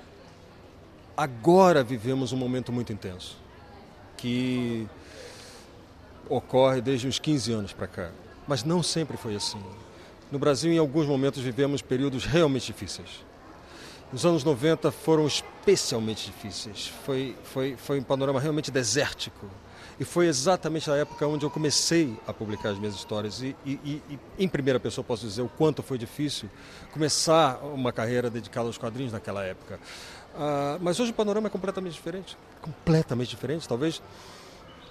Agora 1.15 1.83
vivemos 1.83 2.31
um 2.33 2.37
momento 2.37 2.71
muito 2.71 2.91
intenso, 2.91 3.37
que 4.17 4.87
ocorre 6.29 6.81
desde 6.81 7.07
uns 7.07 7.19
15 7.19 7.53
anos 7.53 7.73
para 7.73 7.87
cá. 7.87 8.11
Mas 8.47 8.63
não 8.63 8.83
sempre 8.83 9.17
foi 9.17 9.35
assim. 9.35 9.61
No 10.31 10.39
Brasil, 10.39 10.71
em 10.71 10.77
alguns 10.77 11.05
momentos, 11.05 11.41
vivemos 11.41 11.81
períodos 11.81 12.25
realmente 12.25 12.67
difíceis. 12.67 13.25
Os 14.11 14.25
anos 14.25 14.43
90 14.43 14.91
foram 14.91 15.27
especialmente 15.27 16.25
difíceis. 16.25 16.91
Foi, 17.05 17.35
foi, 17.43 17.75
foi 17.77 17.99
um 17.99 18.03
panorama 18.03 18.39
realmente 18.39 18.71
desértico 18.71 19.45
e 19.99 20.05
foi 20.05 20.27
exatamente 20.27 20.89
a 20.91 20.95
época 20.95 21.25
onde 21.27 21.45
eu 21.45 21.49
comecei 21.49 22.15
a 22.27 22.31
publicar 22.31 22.69
as 22.69 22.77
minhas 22.77 22.95
histórias. 22.95 23.41
E, 23.41 23.55
e, 23.65 24.01
e, 24.09 24.19
em 24.37 24.47
primeira 24.47 24.79
pessoa 24.79 25.03
posso 25.03 25.25
dizer 25.25 25.41
o 25.41 25.49
quanto 25.49 25.81
foi 25.81 25.97
difícil 25.97 26.49
começar 26.91 27.57
uma 27.63 27.91
carreira 27.91 28.29
dedicada 28.29 28.67
aos 28.67 28.77
quadrinhos 28.77 29.11
naquela 29.11 29.43
época. 29.43 29.79
Uh, 30.35 30.77
mas 30.81 30.99
hoje 30.99 31.11
o 31.11 31.13
panorama 31.13 31.47
é 31.47 31.49
completamente 31.49 31.93
diferente. 31.93 32.37
Completamente 32.61 33.29
diferente. 33.29 33.67
Talvez 33.67 34.01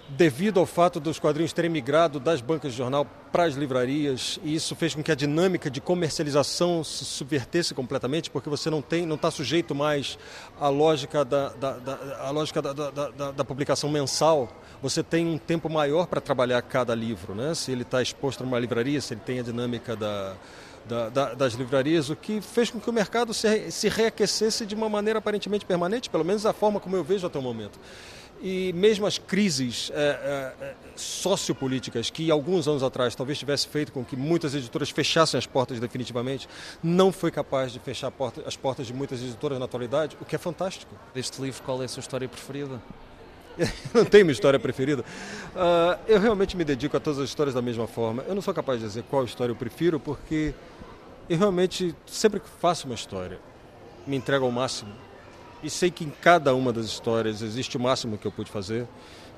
devido 0.08 0.60
ao 0.60 0.66
fato 0.66 1.00
dos 1.00 1.18
quadrinhos 1.18 1.52
terem 1.52 1.70
migrado 1.70 2.20
das 2.20 2.40
bancas 2.40 2.72
de 2.72 2.78
jornal 2.78 3.04
para 3.32 3.44
as 3.44 3.54
livrarias 3.54 4.38
e 4.44 4.54
isso 4.54 4.76
fez 4.76 4.94
com 4.94 5.02
que 5.02 5.10
a 5.10 5.14
dinâmica 5.14 5.68
de 5.68 5.80
comercialização 5.80 6.84
se 6.84 7.04
subvertesse 7.04 7.74
completamente 7.74 8.30
porque 8.30 8.48
você 8.48 8.70
não 8.70 8.80
tem 8.80 9.04
não 9.04 9.16
está 9.16 9.30
sujeito 9.30 9.74
mais 9.74 10.16
à 10.60 10.68
lógica 10.68 11.24
da, 11.24 11.48
da, 11.50 11.72
da 11.72 11.98
à 12.20 12.30
lógica 12.30 12.62
da, 12.62 12.72
da, 12.72 13.30
da, 13.32 13.44
publicação 13.44 13.90
mensal. 13.90 14.48
Você 14.80 15.02
tem 15.02 15.26
um 15.26 15.38
tempo 15.38 15.68
maior 15.68 16.06
para 16.06 16.20
trabalhar 16.20 16.62
cada 16.62 16.94
livro 16.94 17.34
né? 17.34 17.54
Se 17.54 17.72
ele 17.72 17.82
está 17.82 18.00
exposto 18.00 18.44
numa 18.44 18.58
livraria 18.58 19.00
se 19.00 19.14
ele 19.14 19.22
tem 19.24 19.40
a 19.40 19.42
dinâmica 19.42 19.96
da 19.96 20.34
da, 20.86 21.08
da, 21.08 21.34
das 21.34 21.54
livrarias, 21.54 22.10
o 22.10 22.14
que 22.14 22.40
fez 22.40 22.70
com 22.70 22.78
que 22.78 22.88
o 22.88 22.92
mercado 22.92 23.34
se, 23.34 23.72
se 23.72 23.88
reaquecesse 23.88 24.64
de 24.64 24.72
uma 24.72 24.88
maneira 24.88 25.18
aparentemente 25.18 25.66
permanente, 25.66 26.08
pelo 26.08 26.24
menos 26.24 26.46
a 26.46 26.52
forma 26.52 26.78
como 26.78 26.94
eu 26.94 27.02
vejo 27.02 27.26
até 27.26 27.36
o 27.36 27.42
momento 27.42 27.76
e 28.40 28.72
mesmo 28.74 29.06
as 29.06 29.18
crises 29.18 29.90
é, 29.94 30.52
é, 30.60 30.74
sociopolíticas 30.94 32.10
que 32.10 32.30
alguns 32.30 32.68
anos 32.68 32.82
atrás 32.82 33.14
talvez 33.14 33.38
tivesse 33.38 33.66
feito 33.68 33.92
com 33.92 34.04
que 34.04 34.16
muitas 34.16 34.54
editoras 34.54 34.90
fechassem 34.90 35.38
as 35.38 35.46
portas 35.46 35.80
definitivamente, 35.80 36.48
não 36.82 37.12
foi 37.12 37.30
capaz 37.30 37.72
de 37.72 37.78
fechar 37.78 38.10
porta, 38.10 38.42
as 38.46 38.56
portas 38.56 38.86
de 38.86 38.92
muitas 38.92 39.22
editoras 39.22 39.58
na 39.58 39.64
atualidade, 39.64 40.16
o 40.20 40.24
que 40.24 40.34
é 40.34 40.38
fantástico. 40.38 40.94
Deste 41.14 41.40
livro, 41.40 41.62
qual 41.62 41.80
é 41.82 41.86
a 41.86 41.88
sua 41.88 42.00
história 42.00 42.28
preferida? 42.28 42.80
não 43.94 44.04
tenho 44.04 44.24
uma 44.24 44.32
história 44.32 44.58
preferida. 44.58 45.02
Uh, 45.02 45.98
eu 46.06 46.20
realmente 46.20 46.56
me 46.56 46.64
dedico 46.64 46.96
a 46.96 47.00
todas 47.00 47.18
as 47.18 47.28
histórias 47.28 47.54
da 47.54 47.62
mesma 47.62 47.86
forma. 47.86 48.22
Eu 48.28 48.34
não 48.34 48.42
sou 48.42 48.52
capaz 48.52 48.80
de 48.80 48.86
dizer 48.86 49.04
qual 49.04 49.24
história 49.24 49.52
eu 49.52 49.56
prefiro, 49.56 49.98
porque 49.98 50.54
eu 51.28 51.38
realmente, 51.38 51.94
sempre 52.06 52.40
que 52.40 52.48
faço 52.60 52.86
uma 52.86 52.94
história, 52.94 53.38
me 54.06 54.16
entrego 54.16 54.44
ao 54.44 54.52
máximo 54.52 55.05
e 55.66 55.70
sei 55.70 55.90
que 55.90 56.04
em 56.04 56.10
cada 56.22 56.54
uma 56.54 56.72
das 56.72 56.86
histórias 56.86 57.42
existe 57.42 57.76
o 57.76 57.80
máximo 57.80 58.16
que 58.16 58.26
eu 58.26 58.30
pude 58.30 58.50
fazer. 58.50 58.86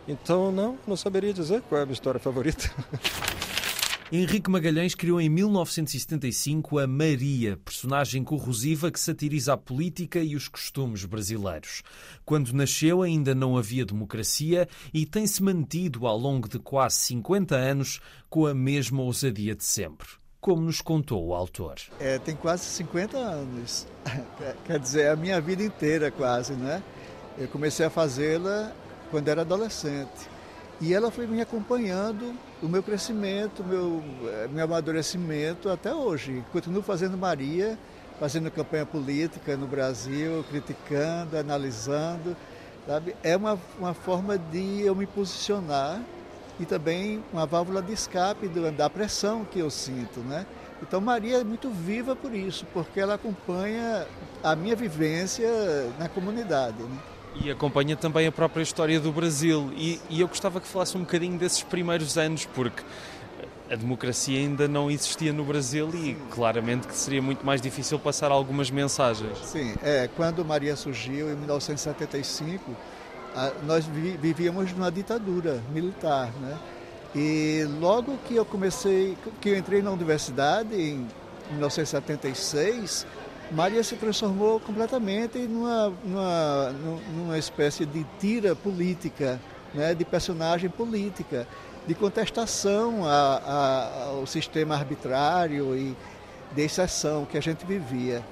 Então, 0.07 0.53
não, 0.53 0.79
não 0.87 0.97
saberia 0.97 1.33
dizer 1.33 1.63
qual 1.63 1.81
é 1.81 1.83
a 1.83 1.87
minha 1.87 1.95
história 1.95 2.21
favorita. 2.21 2.71
Henrique 4.13 4.51
Magalhães 4.51 4.95
criou 4.95 5.21
em 5.21 5.29
1975 5.29 6.79
a 6.79 6.87
Maria, 6.87 7.59
personagem 7.63 8.25
corrosiva 8.25 8.91
que 8.91 8.99
satiriza 8.99 9.53
a 9.53 9.57
política 9.57 10.19
e 10.19 10.35
os 10.35 10.49
costumes 10.49 11.05
brasileiros. 11.05 11.83
Quando 12.25 12.55
nasceu 12.55 13.03
ainda 13.03 13.35
não 13.35 13.59
havia 13.59 13.85
democracia 13.85 14.67
e 14.95 15.05
tem-se 15.05 15.43
mantido 15.43 16.07
ao 16.07 16.17
longo 16.17 16.49
de 16.49 16.59
quase 16.59 16.97
50 16.97 17.55
anos 17.55 18.01
com 18.31 18.47
a 18.47 18.55
mesma 18.55 19.03
ousadia 19.03 19.55
de 19.55 19.65
sempre 19.65 20.09
como 20.41 20.63
nos 20.63 20.81
contou 20.81 21.27
o 21.27 21.35
autor. 21.35 21.77
É, 21.99 22.19
tem 22.19 22.35
quase 22.37 22.65
50 22.65 23.17
anos, 23.17 23.87
quer 24.65 24.79
dizer, 24.79 25.03
é 25.03 25.11
a 25.11 25.17
minha 25.17 25.41
vida 25.41 25.63
inteira 25.63 26.11
quase, 26.11 26.53
né? 26.53 26.83
Eu 27.37 27.49
comecei 27.49 27.87
a 27.87 27.91
fazê-la 27.91 28.73
quando 29.11 29.29
era 29.29 29.43
adolescente. 29.43 30.29
E 30.81 30.95
ela 30.95 31.11
foi 31.11 31.27
me 31.27 31.41
acompanhando 31.41 32.35
o 32.63 32.69
meu 32.69 32.83
crescimento, 32.83 33.63
o 33.63 33.67
meu, 33.67 34.03
eh, 34.27 34.49
meu 34.51 34.65
amadurecimento 34.65 35.69
até 35.69 35.93
hoje. 35.93 36.45
Continuo 36.53 36.83
fazendo 36.83 37.17
Maria, 37.17 37.77
fazendo 38.21 38.51
campanha 38.51 38.87
política 38.87 39.57
no 39.57 39.67
Brasil, 39.67 40.45
criticando, 40.49 41.37
analisando. 41.37 42.37
Sabe? 42.87 43.15
É 43.23 43.37
uma, 43.37 43.59
uma 43.79 43.93
forma 43.93 44.39
de 44.39 44.83
eu 44.83 44.95
me 44.95 45.07
posicionar 45.07 46.01
e 46.61 46.67
também 46.67 47.23
uma 47.33 47.47
válvula 47.47 47.81
de 47.81 47.93
escape 47.93 48.49
da 48.77 48.91
pressão 48.91 49.45
que 49.45 49.59
eu 49.59 49.71
sinto, 49.71 50.21
né? 50.21 50.47
Então 50.83 51.01
Maria 51.01 51.39
é 51.39 51.45
muito 51.45 51.71
viva 51.71 52.15
por 52.15 52.35
isso, 52.35 52.65
porque 52.73 53.01
ela 53.01 53.15
acompanha 53.15 54.07
a 54.43 54.55
minha 54.55 54.77
vivência 54.77 55.49
na 55.99 56.09
comunidade. 56.09 56.83
Né? 56.83 56.99
E 57.43 57.51
acompanha 57.51 57.97
também 57.97 58.27
a 58.27 58.33
própria 58.33 58.63
história 58.63 58.99
do 58.99 59.13
Brasil. 59.13 59.73
E, 59.77 60.01
e, 60.09 60.21
eu 60.21 60.29
gostava 60.29 60.61
que 60.61 60.67
falasse 60.67 60.97
um 60.97 61.01
bocadinho 61.01 61.39
desses 61.39 61.63
primeiros 61.63 62.17
anos, 62.17 62.47
porque 62.47 62.83
a 63.71 63.77
democracia 63.77 64.39
ainda 64.39 64.67
não 64.67 64.91
existia 64.91 65.33
no 65.33 65.45
Brasil 65.45 65.91
e 65.95 66.17
claramente 66.31 66.87
que 66.87 66.95
seria 66.95 67.21
muito 67.21 67.45
mais 67.45 67.61
difícil 67.61 67.99
passar 67.99 68.31
algumas 68.31 68.71
mensagens. 68.71 69.37
Sim, 69.45 69.75
é, 69.83 70.09
quando 70.17 70.45
Maria 70.45 70.75
surgiu 70.75 71.31
em 71.31 71.37
1975 71.37 72.75
nós 73.67 73.85
vivíamos 73.87 74.73
numa 74.73 74.91
ditadura 74.91 75.63
militar, 75.73 76.33
né? 76.41 76.59
E 77.15 77.67
logo 77.81 78.19
que 78.27 78.37
eu 78.37 78.45
comecei, 78.45 79.17
que 79.41 79.49
eu 79.49 79.57
entrei 79.57 79.81
na 79.81 79.91
universidade 79.91 80.75
em 80.75 81.07
1976, 81.53 83.07
Maria 83.51 83.83
se 83.83 83.97
transformou 83.97 84.61
completamente 84.61 85.39
numa, 85.39 85.93
numa, 86.05 86.75
numa 87.15 87.39
espécie 87.39 87.87
de 87.87 88.05
tira 88.21 88.55
política, 88.55 89.41
né? 89.73 89.95
de 89.95 90.05
personagem 90.05 90.69
política, 90.69 91.49
de 91.87 91.95
contestação 91.95 93.07
a, 93.07 93.37
a, 93.39 94.05
ao 94.11 94.27
sistema 94.27 94.75
arbitrário 94.75 95.75
e 95.75 95.97
de 96.55 96.63
exceção 96.63 97.25
que 97.25 97.39
a 97.39 97.41
gente 97.41 97.65
vivia. 97.65 98.23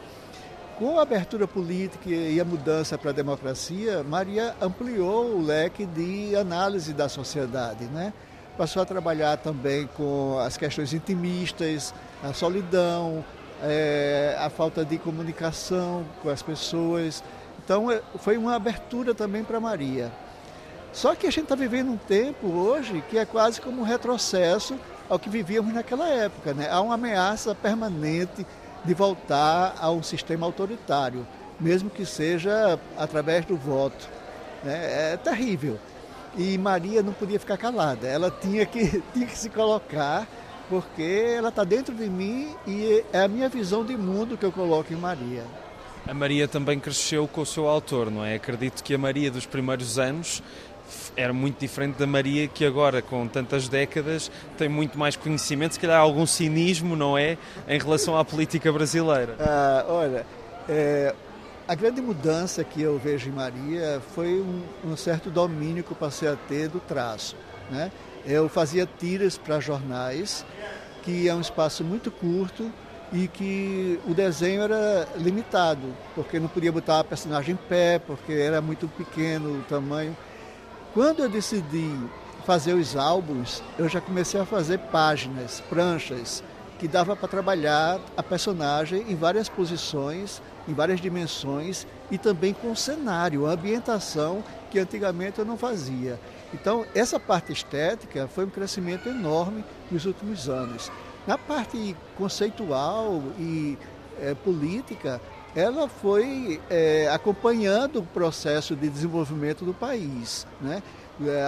Com 0.79 0.99
a 0.99 1.03
abertura 1.03 1.49
política 1.49 2.11
e 2.11 2.39
a 2.39 2.45
mudança 2.45 2.99
para 2.99 3.11
a 3.11 3.15
democracia, 3.15 4.05
Maria 4.05 4.55
ampliou 4.61 5.35
o 5.35 5.43
leque 5.43 5.87
de 5.87 6.37
análise 6.37 6.93
da 6.93 7.09
sociedade, 7.09 7.87
né? 7.87 8.13
Passou 8.59 8.83
a 8.83 8.85
trabalhar 8.85 9.39
também 9.39 9.89
com 9.97 10.39
as 10.39 10.59
questões 10.59 10.93
intimistas, 10.93 11.95
a 12.23 12.35
solidão, 12.35 13.25
é, 13.63 14.37
a 14.39 14.51
falta 14.51 14.85
de 14.85 14.99
comunicação 14.99 16.05
com 16.23 16.29
as 16.29 16.43
pessoas. 16.43 17.25
Então, 17.65 17.91
é, 17.91 18.03
foi 18.19 18.37
uma 18.37 18.55
abertura 18.55 19.15
também 19.15 19.43
para 19.43 19.59
Maria. 19.59 20.13
Só 20.93 21.15
que 21.15 21.27
a 21.27 21.31
gente 21.31 21.45
está 21.45 21.55
vivendo 21.55 21.91
um 21.91 21.97
tempo 21.97 22.49
hoje 22.49 23.03
que 23.09 23.17
é 23.17 23.25
quase 23.25 23.63
como 23.63 23.81
um 23.81 23.85
retrocesso 23.85 24.79
ao 25.09 25.19
que 25.19 25.31
vivíamos 25.31 25.73
naquela 25.73 26.07
época. 26.07 26.53
Né? 26.53 26.69
Há 26.71 26.83
uma 26.83 26.95
ameaça 26.95 27.55
permanente 27.55 28.47
de 28.85 28.95
voltar 28.95 29.75
a 29.81 29.91
um 29.91 30.03
sistema 30.03 30.47
autoritário, 30.47 31.27
mesmo 31.59 31.91
que 31.91 32.05
seja 32.05 32.79
através 32.97 33.45
do 33.45 33.57
voto. 33.57 34.09
Né? 34.63 35.13
É 35.13 35.17
terrível. 35.17 35.79
E 36.37 36.59
Maria 36.59 37.03
não 37.03 37.13
podia 37.13 37.41
ficar 37.41 37.57
calada, 37.57 38.07
ela 38.07 38.31
tinha 38.31 38.67
que, 38.67 39.03
tinha 39.15 39.27
que 39.27 39.39
se 39.39 39.49
colocar, 39.49 40.27
porque 40.69 41.35
ela 41.37 41.49
está 41.49 41.65
dentro 41.65 41.95
de 41.95 42.09
mim 42.11 42.55
e 42.67 43.05
é 43.13 43.23
a 43.23 43.29
minha 43.29 43.49
visão 43.49 43.85
de 43.85 43.97
mundo 43.97 44.37
que 44.37 44.45
eu 44.45 44.53
coloco 44.53 44.93
em 44.93 44.97
Maria. 44.97 45.45
A 46.07 46.15
Maria 46.15 46.47
também 46.47 46.79
cresceu 46.79 47.27
com 47.27 47.41
o 47.41 47.47
seu 47.47 47.67
autor, 47.67 48.11
não 48.11 48.25
é? 48.25 48.37
Acredito 48.37 48.85
que 48.85 48.95
a 48.95 48.99
Maria 48.99 49.29
dos 49.29 49.45
primeiros 49.45 49.99
anos 49.99 50.41
era 51.17 51.33
muito 51.33 51.59
diferente 51.59 51.97
da 51.97 52.07
Maria 52.07 52.47
que 52.49 52.65
agora, 52.65 53.01
com 53.01 53.27
tantas 53.27 53.69
décadas, 53.69 54.31
tem 54.57 54.69
muito 54.69 54.99
mais 54.99 55.17
conhecimento, 55.17 55.75
se 55.75 55.81
calhar 55.81 56.01
algum 56.01 56.27
cinismo, 56.27 56.97
não 56.97 57.17
é, 57.17 57.39
em 57.69 57.79
relação 57.79 58.17
à 58.17 58.25
política 58.25 58.73
brasileira. 58.73 59.37
Ah, 59.41 59.85
olha, 59.89 60.27
é, 60.69 61.15
a 61.69 61.75
grande 61.75 62.01
mudança 62.01 62.63
que 62.63 62.81
eu 62.81 62.99
vejo 62.99 63.29
em 63.29 63.33
Maria 63.33 64.01
foi 64.15 64.41
um, 64.41 64.63
um, 64.85 64.97
certo 64.97 65.31
domínio 65.31 65.83
que 65.83 65.91
eu 65.91 65.97
passei 65.97 66.29
a 66.29 66.37
ter 66.37 66.69
do 66.69 66.79
traço. 66.79 67.37
Né? 67.71 67.91
Eu 68.25 68.49
fazia 68.49 68.89
tiras 68.99 69.37
para 69.37 69.59
jornais, 69.59 70.45
que 71.03 71.29
é 71.29 71.35
um 71.35 71.41
espaço 71.41 71.83
muito 71.83 72.11
curto 72.11 72.71
e 73.13 73.29
que 73.29 74.01
o 74.07 74.15
desenho 74.15 74.63
era 74.63 75.09
limitado, 75.17 75.95
porque 76.15 76.39
não 76.39 76.49
podia 76.49 76.73
botar 76.73 77.01
a 77.01 77.05
personagem 77.05 77.55
em 77.55 77.69
pé, 77.69 77.99
porque 77.99 78.33
era 78.33 78.61
muito 78.61 78.89
pequeno 78.89 79.61
o 79.61 79.63
tamanho. 79.63 80.17
Quando 80.97 81.21
eu 81.21 81.29
decidi 81.29 81.95
fazer 82.47 82.73
os 82.73 82.97
álbuns, 82.97 83.63
eu 83.79 83.87
já 83.87 84.01
comecei 84.01 84.41
a 84.41 84.47
fazer 84.47 84.79
páginas, 84.79 85.63
pranchas, 85.69 86.43
que 86.79 86.89
dava 86.89 87.15
para 87.15 87.29
trabalhar 87.29 88.01
a 88.17 88.23
personagem 88.23 89.05
em 89.07 89.15
várias 89.15 89.47
posições, 89.47 90.41
em 90.67 90.73
várias 90.73 90.99
dimensões 90.99 91.87
e 92.11 92.17
também 92.17 92.55
com 92.55 92.75
cenário, 92.75 93.45
ambientação 93.45 94.43
que 94.71 94.79
antigamente 94.79 95.39
eu 95.39 95.45
não 95.45 95.59
fazia. 95.59 96.19
Então, 96.55 96.87
essa 96.95 97.21
parte 97.21 97.53
estética 97.53 98.27
foi 98.27 98.47
um 98.47 98.51
crescimento 98.51 99.07
enorme 99.07 99.63
nos 99.91 100.07
últimos 100.07 100.49
anos. 100.49 100.91
Na 101.27 101.37
parte 101.37 101.95
conceitual 102.17 103.23
e 103.39 103.77
é, 104.19 104.35
política, 104.35 105.21
ela 105.57 105.89
foi 105.89 106.61
é, 106.69 107.09
acompanhando 107.11 108.01
o 108.01 108.03
processo 108.03 108.77
de 108.77 108.91
desenvolvimento 108.91 109.65
do 109.65 109.73
país. 109.73 110.47
Né? 110.61 110.83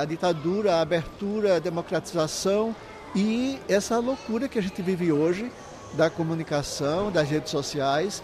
A 0.00 0.05
ditadura, 0.07 0.77
a 0.77 0.81
abertura, 0.81 1.57
a 1.57 1.59
democratização 1.59 2.75
e 3.15 3.59
essa 3.69 3.99
loucura 3.99 4.49
que 4.49 4.59
a 4.59 4.62
gente 4.62 4.81
vive 4.81 5.12
hoje 5.12 5.53
da 5.93 6.09
comunicação, 6.09 7.12
das 7.12 7.29
redes 7.29 7.50
sociais 7.50 8.23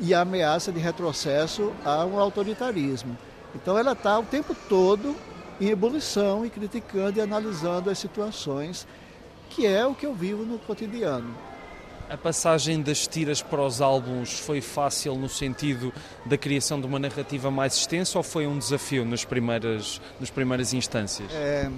e 0.00 0.12
a 0.12 0.22
ameaça 0.22 0.72
de 0.72 0.80
retrocesso 0.80 1.72
a 1.84 2.04
um 2.04 2.18
autoritarismo. 2.18 3.16
Então 3.54 3.78
ela 3.78 3.92
está 3.92 4.18
o 4.18 4.24
tempo 4.24 4.52
todo 4.68 5.14
em 5.60 5.68
ebulição 5.68 6.44
e 6.44 6.50
criticando 6.50 7.20
e 7.20 7.22
analisando 7.22 7.88
as 7.88 7.98
situações, 7.98 8.84
que 9.48 9.64
é 9.64 9.86
o 9.86 9.94
que 9.94 10.06
eu 10.06 10.14
vivo 10.14 10.44
no 10.44 10.58
cotidiano. 10.58 11.49
A 12.10 12.16
passagem 12.16 12.82
das 12.82 13.06
tiras 13.06 13.40
para 13.40 13.62
os 13.62 13.80
álbuns 13.80 14.36
foi 14.40 14.60
fácil 14.60 15.14
no 15.14 15.28
sentido 15.28 15.92
da 16.26 16.36
criação 16.36 16.80
de 16.80 16.84
uma 16.84 16.98
narrativa 16.98 17.52
mais 17.52 17.76
extensa 17.76 18.18
ou 18.18 18.24
foi 18.24 18.48
um 18.48 18.58
desafio 18.58 19.04
nas 19.04 19.24
primeiras, 19.24 20.00
nas 20.18 20.28
primeiras 20.28 20.74
instâncias? 20.74 21.30
É, 21.32 21.70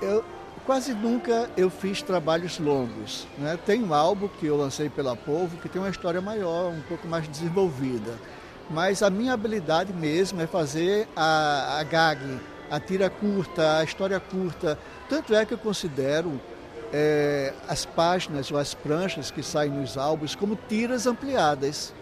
eu, 0.00 0.24
quase 0.64 0.94
nunca 0.94 1.50
eu 1.56 1.68
fiz 1.70 2.00
trabalhos 2.02 2.60
longos. 2.60 3.26
Né? 3.36 3.58
Tem 3.66 3.82
um 3.82 3.92
álbum 3.92 4.28
que 4.28 4.46
eu 4.46 4.56
lancei 4.56 4.88
pela 4.88 5.16
Povo 5.16 5.56
que 5.56 5.68
tem 5.68 5.82
uma 5.82 5.90
história 5.90 6.20
maior, 6.20 6.70
um 6.70 6.82
pouco 6.82 7.08
mais 7.08 7.26
desenvolvida. 7.26 8.14
Mas 8.70 9.02
a 9.02 9.10
minha 9.10 9.32
habilidade 9.32 9.92
mesmo 9.92 10.40
é 10.40 10.46
fazer 10.46 11.08
a, 11.16 11.80
a 11.80 11.82
gag, 11.82 12.40
a 12.70 12.78
tira 12.78 13.10
curta, 13.10 13.78
a 13.78 13.82
história 13.82 14.20
curta. 14.20 14.78
Tanto 15.08 15.34
é 15.34 15.44
que 15.44 15.52
eu 15.52 15.58
considero 15.58 16.40
é, 16.92 17.52
as 17.68 17.84
páginas 17.84 18.50
ou 18.50 18.58
as 18.58 18.74
pranchas 18.74 19.30
que 19.30 19.42
saem 19.42 19.70
nos 19.70 19.96
álbuns 19.96 20.34
como 20.34 20.56
tiras 20.68 21.06
ampliadas. 21.06 21.92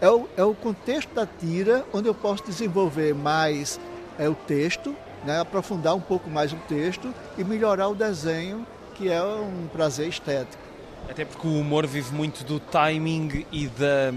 É 0.00 0.10
o, 0.10 0.28
é 0.36 0.44
o 0.44 0.54
contexto 0.54 1.14
da 1.14 1.26
tira 1.26 1.84
onde 1.92 2.08
eu 2.08 2.14
posso 2.14 2.44
desenvolver 2.44 3.14
mais 3.14 3.80
é, 4.18 4.28
o 4.28 4.34
texto, 4.34 4.94
né, 5.24 5.40
aprofundar 5.40 5.94
um 5.94 6.00
pouco 6.00 6.28
mais 6.28 6.52
o 6.52 6.56
texto 6.68 7.14
e 7.38 7.44
melhorar 7.44 7.88
o 7.88 7.94
desenho, 7.94 8.66
que 8.94 9.10
é 9.10 9.22
um 9.22 9.66
prazer 9.72 10.08
estético. 10.08 10.62
Até 11.08 11.24
porque 11.24 11.46
o 11.46 11.58
humor 11.60 11.86
vive 11.86 12.14
muito 12.14 12.44
do 12.44 12.58
timing 12.58 13.46
e 13.52 13.66
da 13.68 14.12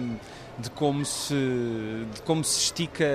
de 0.60 0.70
como 0.72 1.06
se, 1.06 1.36
de 2.14 2.22
como 2.24 2.44
se 2.44 2.60
estica 2.60 3.06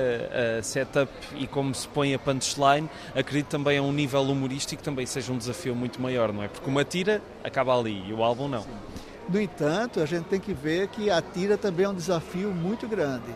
a 0.58 0.62
setup 0.62 1.12
e 1.34 1.46
como 1.46 1.74
se 1.74 1.88
põe 1.88 2.14
a 2.14 2.18
punchline, 2.18 2.88
acredito 3.14 3.48
também 3.48 3.78
a 3.78 3.82
um 3.82 3.92
nível 3.92 4.22
humorístico 4.22 4.82
também 4.82 5.06
seja 5.06 5.32
um 5.32 5.38
desafio 5.38 5.74
muito 5.74 6.00
maior, 6.00 6.32
não 6.32 6.42
é? 6.42 6.48
Porque 6.48 6.68
uma 6.68 6.84
tira 6.84 7.20
acaba 7.42 7.76
ali 7.78 8.04
e 8.08 8.12
o 8.12 8.22
álbum 8.22 8.48
não. 8.48 8.62
Sim. 8.62 8.68
No 9.28 9.40
entanto, 9.40 10.00
a 10.00 10.06
gente 10.06 10.24
tem 10.24 10.40
que 10.40 10.52
ver 10.52 10.88
que 10.88 11.10
a 11.10 11.22
tira 11.22 11.56
também 11.56 11.86
é 11.86 11.88
um 11.88 11.94
desafio 11.94 12.50
muito 12.50 12.86
grande, 12.88 13.32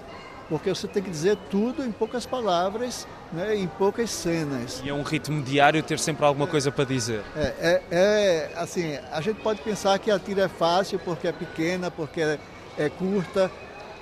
porque 0.49 0.69
você 0.69 0.87
tem 0.87 1.03
que 1.03 1.11
dizer 1.11 1.37
tudo 1.51 1.85
em 1.85 1.93
poucas 1.93 2.27
palavras, 2.27 3.07
né, 3.33 3.57
em 3.57 3.67
poucas 3.67 4.11
cenas. 4.11 4.83
E 4.85 4.89
é 4.89 4.95
um 4.95 5.03
ritmo 5.03 5.43
diário 5.43 5.83
ter 5.83 5.99
sempre 5.99 6.25
alguma 6.25 6.47
coisa 6.47 6.71
para 6.71 6.85
dizer. 6.85 7.23
É, 7.37 7.55
é, 7.61 7.83
é, 7.91 8.53
assim, 8.57 8.99
a 9.11 9.21
gente 9.21 9.41
pode 9.41 9.61
pensar 9.63 9.99
que 9.99 10.11
a 10.11 10.19
tira 10.19 10.43
é 10.45 10.49
fácil 10.49 10.99
porque 10.99 11.29
é 11.29 11.33
pequena, 11.33 11.91
porque 11.91 12.21
é, 12.21 12.39
é 12.79 12.89
curta, 12.89 13.51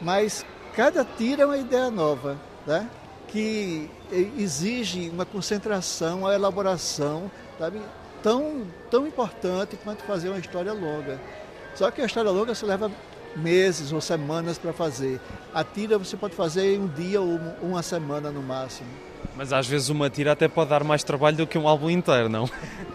mas 0.04 0.46
cada 0.76 1.04
tiro 1.04 1.42
é 1.42 1.46
uma 1.46 1.58
ideia 1.58 1.90
nova, 1.90 2.36
né? 2.66 2.88
que 3.26 3.90
exige 4.38 5.08
uma 5.08 5.24
concentração, 5.24 6.20
uma 6.20 6.32
elaboração 6.32 7.28
sabe? 7.58 7.80
Tão, 8.22 8.62
tão 8.90 9.06
importante 9.06 9.76
quanto 9.82 10.02
fazer 10.04 10.30
uma 10.30 10.38
história 10.38 10.72
longa. 10.72 11.20
Só 11.74 11.90
que 11.90 12.00
a 12.00 12.06
história 12.06 12.30
longa 12.30 12.54
se 12.54 12.64
leva 12.64 12.90
meses 13.36 13.92
ou 13.92 14.00
semanas 14.00 14.56
para 14.56 14.72
fazer. 14.72 15.20
A 15.52 15.64
tira 15.64 15.98
você 15.98 16.16
pode 16.16 16.34
fazer 16.34 16.74
em 16.74 16.80
um 16.80 16.86
dia 16.86 17.20
ou 17.20 17.38
uma 17.60 17.82
semana 17.82 18.30
no 18.30 18.42
máximo. 18.42 18.88
Mas 19.36 19.52
às 19.52 19.66
vezes 19.66 19.88
uma 19.88 20.08
tira 20.08 20.32
até 20.32 20.46
pode 20.48 20.70
dar 20.70 20.84
mais 20.84 21.02
trabalho 21.02 21.36
do 21.36 21.46
que 21.46 21.58
um 21.58 21.66
álbum 21.66 21.90
inteiro, 21.90 22.28
não? 22.28 22.48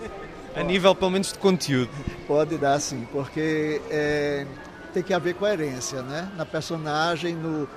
a 0.55 0.63
nível 0.63 0.95
pelo 0.95 1.11
menos 1.11 1.33
de 1.33 1.39
conteúdo. 1.39 1.91
Pode 2.25 2.57
dar 2.57 2.79
sim, 2.79 3.07
porque 3.11 3.81
é, 3.91 4.45
tem 4.93 5.03
que 5.03 5.13
haver 5.13 5.35
coerência 5.35 6.01
né? 6.01 6.29
na 6.35 6.45
personagem, 6.45 7.35
no, 7.35 7.67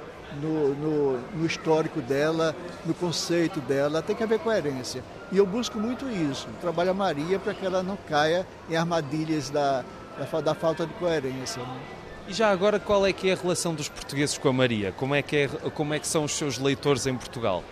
no, 0.41 0.75
no, 0.75 1.19
no, 1.35 1.47
histórico 1.47 2.01
dela, 2.01 2.55
no 2.85 2.95
conceito 2.95 3.61
dela, 3.61 4.03
tem 4.03 4.17
que 4.17 4.23
haver 4.23 4.39
coerência. 4.39 5.03
E 5.31 5.39
eu 5.39 5.47
busco 5.47 5.79
muito 5.79 6.09
isso, 6.09 6.49
trabalho 6.61 6.91
a 6.91 6.95
Maria 6.95 7.39
para 7.39 7.55
que 7.55 7.65
ela 7.65 7.83
não 7.83 7.97
caia 8.09 8.47
em 8.69 8.77
armadilhas 8.77 9.51
da, 9.51 9.85
da, 10.19 10.41
da 10.41 10.55
falta 10.55 10.87
de 10.87 10.93
coerência. 10.95 11.63
Né? 11.63 11.81
E 12.29 12.33
já 12.33 12.51
agora, 12.51 12.79
qual 12.79 13.05
é 13.07 13.13
que 13.13 13.31
é 13.31 13.33
a 13.33 13.37
relação 13.37 13.75
dos 13.75 13.89
portugueses 13.89 14.39
com 14.39 14.49
a 14.49 14.53
Maria? 14.53 14.93
Como 14.93 15.15
é 15.15 15.23
que, 15.23 15.37
é, 15.37 15.49
como 15.75 15.93
é 15.93 15.99
que 15.99 16.07
são 16.07 16.25
os 16.25 16.33
seus 16.33 16.59
leitores 16.59 17.07
em 17.07 17.17
Portugal? 17.17 17.65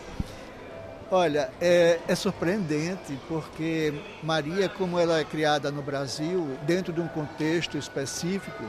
Olha, 1.13 1.51
é, 1.61 1.99
é, 2.07 2.15
surpreendente 2.15 3.19
porque 3.27 3.93
Maria, 4.23 4.69
como 4.69 4.97
ela 4.97 5.19
é 5.19 5.25
criada 5.25 5.71
no 5.71 5.83
Brasil, 5.83 6.57
dentro 6.63 6.93
de 6.93 7.01
um 7.01 7.09
contexto 7.09 7.77
específico, 7.77 8.65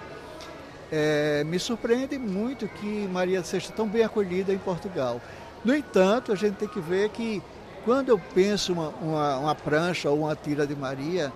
é, 0.92 1.44
me 1.46 1.58
surpreende 1.58 2.18
muito 2.18 2.68
que 2.68 3.08
Maria 3.08 3.44
seja 3.44 3.72
tão 3.72 3.88
bem 3.88 4.04
acolhida 4.04 4.52
em 4.54 4.58
Portugal. 4.58 5.22
No 5.64 5.74
entanto, 5.74 6.32
a 6.32 6.36
gente 6.36 6.56
tem 6.56 6.68
que 6.68 6.80
ver 6.80 7.10
que 7.10 7.42
quando 7.86 8.10
eu 8.10 8.20
penso 8.34 8.74
uma, 8.74 8.90
uma, 9.02 9.38
uma 9.38 9.56
prancha 9.56 10.10
ou 10.10 10.20
uma 10.22 10.36
tira 10.36 10.68
de 10.68 10.76
Maria, 10.76 11.32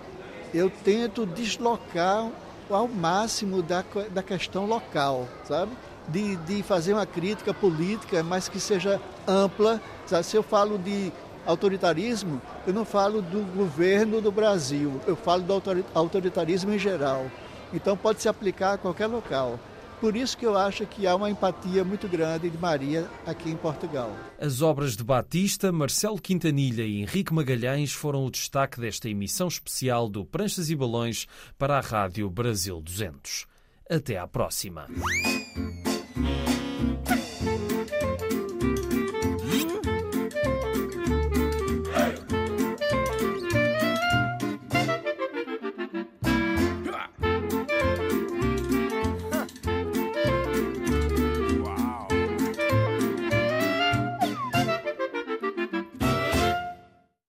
eu 0.53 0.69
tento 0.69 1.25
deslocar 1.25 2.29
ao 2.69 2.87
máximo 2.87 3.61
da, 3.61 3.83
da 4.11 4.21
questão 4.21 4.65
local, 4.65 5.27
sabe? 5.43 5.71
De, 6.07 6.35
de 6.37 6.61
fazer 6.61 6.93
uma 6.93 7.05
crítica 7.05 7.53
política, 7.53 8.21
mas 8.23 8.47
que 8.49 8.59
seja 8.59 9.01
ampla. 9.27 9.81
Sabe? 10.05 10.23
Se 10.23 10.35
eu 10.35 10.43
falo 10.43 10.77
de 10.77 11.11
autoritarismo, 11.45 12.41
eu 12.65 12.73
não 12.73 12.85
falo 12.85 13.21
do 13.21 13.41
governo 13.55 14.21
do 14.21 14.31
Brasil, 14.31 14.99
eu 15.07 15.15
falo 15.15 15.43
do 15.43 15.61
autoritarismo 15.93 16.73
em 16.73 16.79
geral. 16.79 17.25
Então 17.73 17.95
pode 17.97 18.21
se 18.21 18.29
aplicar 18.29 18.73
a 18.73 18.77
qualquer 18.77 19.07
local. 19.07 19.59
Por 19.99 20.15
isso 20.15 20.37
que 20.37 20.45
eu 20.45 20.57
acho 20.57 20.85
que 20.85 21.07
há 21.07 21.15
uma 21.15 21.29
empatia 21.29 21.83
muito 21.83 22.07
grande 22.07 22.49
de 22.49 22.57
Maria 22.57 23.09
aqui 23.25 23.49
em 23.49 23.55
Portugal. 23.55 24.11
As 24.39 24.61
obras 24.61 24.95
de 24.95 25.03
Batista, 25.03 25.71
Marcelo 25.71 26.21
Quintanilha 26.21 26.83
e 26.83 27.01
Henrique 27.01 27.33
Magalhães 27.33 27.93
foram 27.93 28.25
o 28.25 28.31
destaque 28.31 28.79
desta 28.79 29.09
emissão 29.09 29.47
especial 29.47 30.09
do 30.09 30.25
Pranchas 30.25 30.69
e 30.69 30.75
Balões 30.75 31.27
para 31.57 31.77
a 31.77 31.81
Rádio 31.81 32.29
Brasil 32.29 32.81
200. 32.81 33.45
Até 33.89 34.17
à 34.17 34.27
próxima. 34.27 34.87